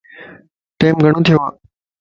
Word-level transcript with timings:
ٽيم 0.79 0.95
گھڙو 1.03 1.19
ٿيو 1.25 1.37
ائي. 1.45 1.49